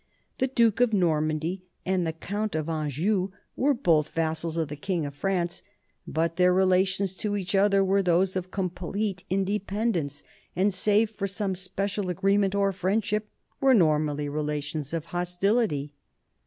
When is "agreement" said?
12.09-12.55